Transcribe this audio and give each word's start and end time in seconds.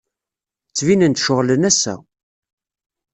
Ttbinen-d 0.69 1.17
ceɣlen 1.21 1.67
assa. 1.69 1.95